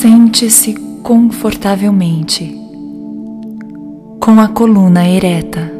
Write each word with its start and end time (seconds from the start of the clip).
Sente-se 0.00 0.72
confortavelmente, 1.02 2.58
com 4.18 4.40
a 4.40 4.48
coluna 4.48 5.06
ereta, 5.06 5.70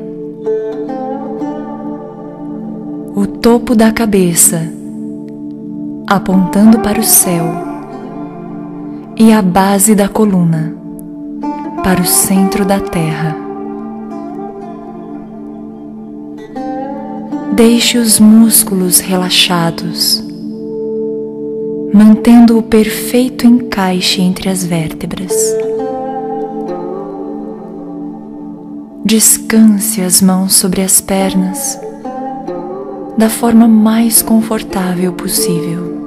o 3.17 3.27
topo 3.27 3.75
da 3.75 3.91
cabeça 3.91 4.71
apontando 6.07 6.81
para 6.81 7.01
o 7.01 7.03
céu 7.03 7.47
e 9.17 9.33
a 9.33 9.41
base 9.41 9.95
da 9.95 10.07
coluna 10.07 10.77
para 11.83 12.03
o 12.03 12.07
centro 12.07 12.67
da 12.67 12.79
terra. 12.79 13.35
Deixe 17.55 17.97
os 17.97 18.21
músculos 18.21 19.01
relaxados 19.01 20.30
mantendo 21.93 22.57
o 22.59 22.63
perfeito 22.63 23.47
encaixe 23.47 24.21
entre 24.23 24.49
as 24.49 24.65
vértebras. 24.65 25.33
Descanse 29.05 30.01
as 30.01 30.23
mãos 30.23 30.55
sobre 30.55 30.83
as 30.83 31.01
pernas 31.01 31.79
da 33.19 33.29
forma 33.29 33.67
mais 33.67 34.23
confortável 34.23 35.13
possível. 35.13 35.99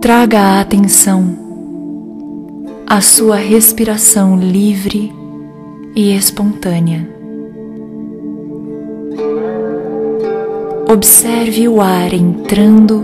Traga 0.00 0.40
a 0.40 0.60
atenção 0.60 1.36
à 2.86 3.00
sua 3.00 3.36
respiração 3.36 4.38
livre 4.38 5.12
e 5.94 6.14
espontânea. 6.16 7.13
Observe 10.94 11.66
o 11.66 11.80
ar 11.80 12.14
entrando 12.14 13.02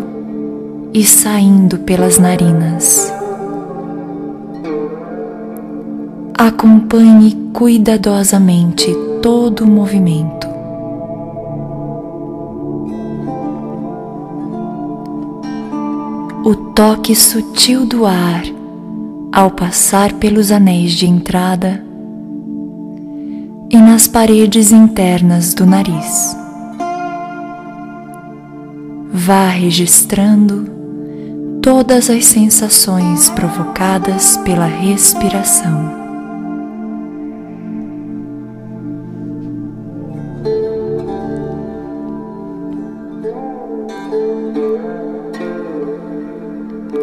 e 0.94 1.05
saindo 1.05 1.78
pelas 1.78 2.20
narinas. 2.20 3.12
Acompanhe 6.38 7.36
cuidadosamente 7.52 8.86
todo 9.20 9.64
o 9.64 9.66
movimento. 9.66 10.46
O 16.44 16.55
toque 16.72 17.16
sutil 17.16 17.84
do 17.84 18.06
ar 18.06 18.44
ao 19.33 19.50
passar 19.50 20.12
pelos 20.12 20.52
anéis 20.52 20.92
de 20.92 21.08
entrada 21.08 21.84
e 23.68 23.77
nas 23.78 24.06
paredes 24.06 24.70
internas 24.70 25.55
do 25.55 25.66
nariz. 25.66 26.39
Vá 29.12 29.48
registrando 29.48 30.70
todas 31.61 32.08
as 32.08 32.27
sensações 32.27 33.28
provocadas 33.30 34.36
pela 34.39 34.67
respiração. 34.67 36.00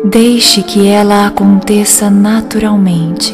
Deixe 0.09 0.63
que 0.63 0.87
ela 0.87 1.27
aconteça 1.27 2.09
naturalmente. 2.09 3.33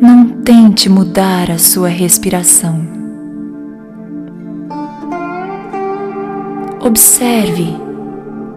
Não 0.00 0.26
tente 0.42 0.88
mudar 0.88 1.50
a 1.50 1.58
sua 1.58 1.88
respiração. 1.88 2.95
Observe 6.86 7.76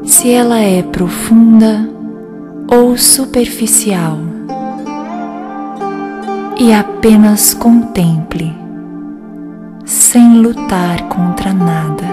se 0.04 0.32
ela 0.32 0.60
é 0.60 0.84
profunda 0.84 1.90
ou 2.72 2.96
superficial 2.96 4.20
e 6.56 6.72
apenas 6.72 7.56
contemple, 7.56 8.56
sem 9.84 10.42
lutar 10.42 11.10
contra 11.10 11.52
nada. 11.52 12.06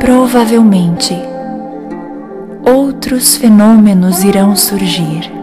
Provavelmente, 0.00 1.16
outros 2.64 3.36
fenômenos 3.36 4.24
irão 4.24 4.56
surgir 4.56 5.35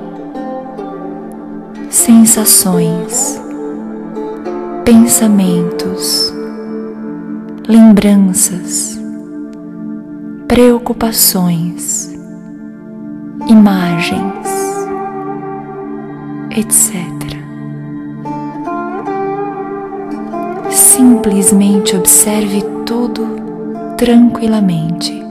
sensações, 2.05 3.41
pensamentos, 4.83 6.33
lembranças, 7.65 8.99
preocupações, 10.45 12.13
imagens, 13.47 14.49
etc. 16.51 16.93
Simplesmente 20.69 21.95
observe 21.95 22.65
tudo 22.85 23.25
tranquilamente, 23.95 25.23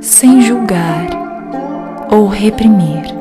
sem 0.00 0.40
julgar 0.40 1.10
ou 2.10 2.28
reprimir. 2.28 3.20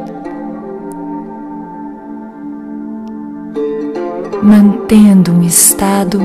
Mantendo 4.43 5.31
um 5.31 5.43
estado 5.43 6.19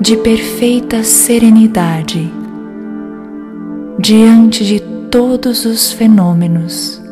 de 0.00 0.16
perfeita 0.18 1.02
serenidade 1.02 2.32
diante 3.98 4.64
de 4.64 4.80
todos 5.10 5.64
os 5.64 5.90
fenômenos 5.90 7.02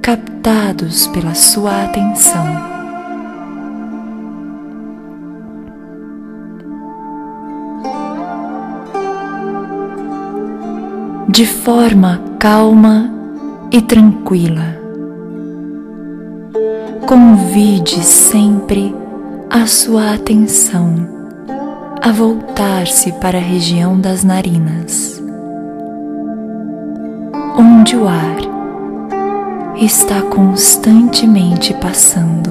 captados 0.00 1.06
pela 1.08 1.34
sua 1.34 1.84
atenção. 1.84 2.44
De 11.28 11.46
forma 11.46 12.22
calma 12.38 13.12
e 13.72 13.82
tranquila, 13.82 14.78
convide 17.06 18.04
sempre 18.04 18.94
a 19.56 19.68
sua 19.68 20.14
atenção 20.14 20.96
a 22.02 22.10
voltar-se 22.10 23.12
para 23.12 23.38
a 23.38 23.40
região 23.40 24.00
das 24.00 24.24
narinas, 24.24 25.22
onde 27.56 27.94
o 27.94 28.08
ar 28.08 28.36
está 29.80 30.22
constantemente 30.22 31.72
passando, 31.74 32.50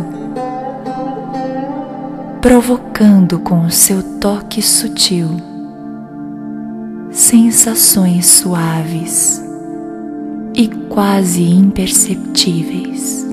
provocando 2.39 3.37
com 3.39 3.65
o 3.65 3.69
seu 3.69 4.01
toque 4.19 4.61
sutil 4.61 5.27
sensações 7.11 8.27
suaves 8.27 9.43
e 10.55 10.69
quase 10.69 11.43
imperceptíveis. 11.43 13.32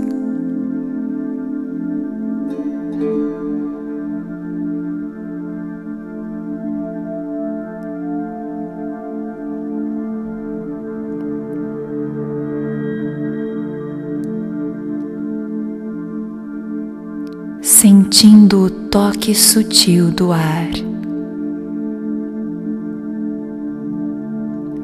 Sentindo 18.10 18.64
o 18.64 18.70
toque 18.70 19.32
sutil 19.36 20.10
do 20.10 20.32
ar. 20.32 20.68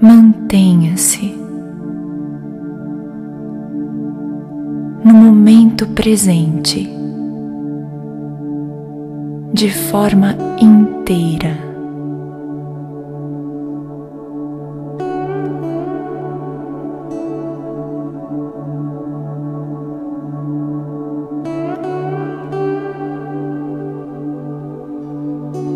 Mantenha-se 0.01 1.35
no 5.05 5.13
momento 5.13 5.89
presente 5.89 6.89
de 9.53 9.71
forma 9.71 10.37
inteira. 10.61 11.66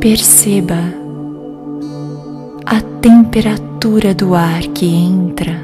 Perceba 0.00 0.78
a 2.64 2.80
temperatura 3.02 4.14
do 4.14 4.34
ar 4.34 4.62
que 4.62 4.86
entra 4.86 5.60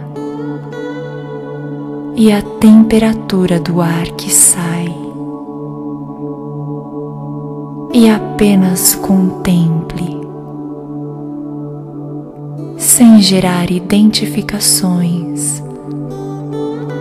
e 2.14 2.30
a 2.30 2.42
temperatura 2.42 3.58
do 3.58 3.80
ar 3.80 4.04
que 4.08 4.30
sai. 4.30 4.94
E 7.94 8.10
apenas 8.10 8.94
contemple, 8.94 10.20
sem 12.76 13.22
gerar 13.22 13.70
identificações, 13.70 15.62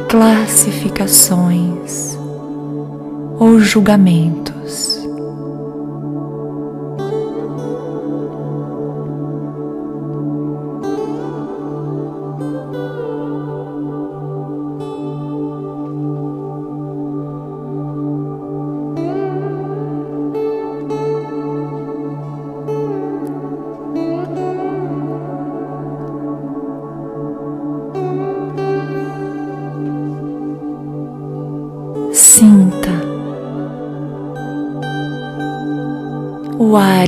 classificações 0.08 2.18
ou 3.38 3.60
julgamentos. 3.60 5.05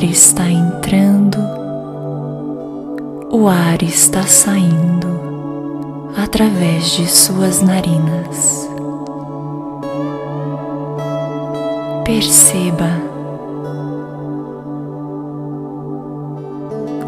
Está 0.10 0.50
entrando, 0.50 1.38
o 3.30 3.48
ar 3.48 3.82
está 3.84 4.24
saindo 4.24 5.08
através 6.16 6.92
de 6.92 7.08
suas 7.08 7.62
narinas. 7.62 8.70
Perceba 12.06 12.90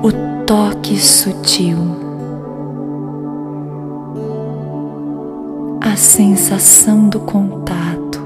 o 0.03 0.11
toque 0.45 0.99
sutil, 0.99 1.77
a 5.79 5.95
sensação 5.95 7.07
do 7.07 7.21
contato 7.21 8.19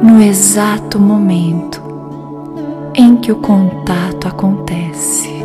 no 0.00 0.22
exato 0.22 1.00
momento 1.00 1.87
em 2.98 3.16
que 3.16 3.30
o 3.30 3.36
contato 3.36 4.26
acontece. 4.26 5.37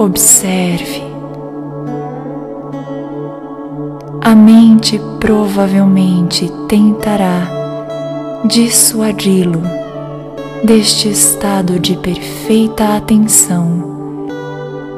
Observe. 0.00 1.02
A 4.22 4.34
mente 4.34 4.98
provavelmente 5.20 6.50
tentará 6.66 7.46
dissuadi-lo 8.46 9.60
deste 10.64 11.10
estado 11.10 11.78
de 11.78 11.98
perfeita 11.98 12.96
atenção 12.96 14.26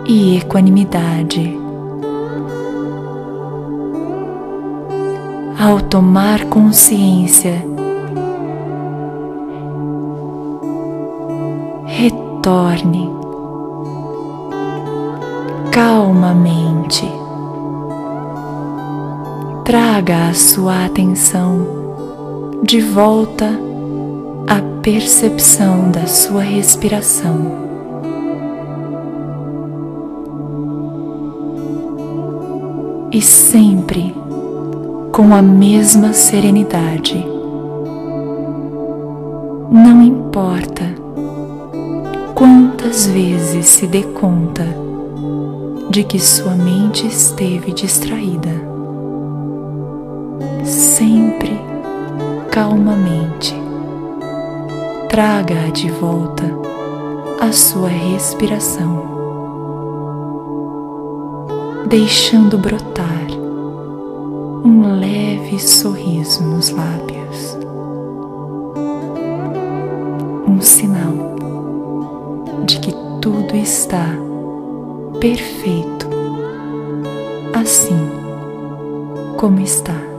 e 0.06 0.37
equanimidade. 0.37 1.58
Ao 5.58 5.81
tomar 5.81 6.44
consciência, 6.44 7.55
retorne 11.87 13.21
calmamente. 16.12 17.11
Traga 19.64 20.29
a 20.29 20.35
sua 20.35 20.85
atenção 20.85 22.61
de 22.62 22.81
volta 22.81 23.49
à 24.47 24.61
percepção 24.82 25.91
da 25.91 26.06
sua 26.06 26.43
respiração. 26.43 27.62
E 33.11 33.20
sempre 33.20 34.15
com 35.12 35.35
a 35.35 35.43
mesma 35.43 36.12
serenidade. 36.12 37.26
Não 39.70 40.03
importa 40.03 40.85
quantas 42.35 43.06
vezes 43.06 43.67
se 43.67 43.87
dê 43.87 44.03
conta 44.03 44.92
de 45.93 46.05
que 46.05 46.19
sua 46.19 46.55
mente 46.55 47.06
esteve 47.06 47.71
distraída. 47.71 48.49
Sempre 50.65 51.61
calmamente 52.50 53.55
traga 55.11 55.70
de 55.70 55.91
volta 55.91 56.44
a 57.43 57.53
sua 57.53 57.89
respiração, 57.89 59.03
deixando 61.87 62.56
brotar 62.56 63.27
um 64.65 64.99
leve 64.99 65.58
sorriso 65.58 66.43
nos 66.43 66.70
lábios, 66.70 67.58
um 70.49 70.58
sinal 70.58 71.37
de 72.65 72.79
que 72.79 72.94
tudo 73.20 73.55
está 73.55 74.31
perfeito, 75.22 76.08
assim 77.55 78.10
como 79.36 79.60
está. 79.60 80.11